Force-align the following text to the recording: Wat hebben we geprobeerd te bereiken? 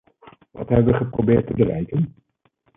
Wat 0.51 0.69
hebben 0.69 0.91
we 0.93 0.97
geprobeerd 0.97 1.47
te 1.47 1.53
bereiken? 1.53 2.13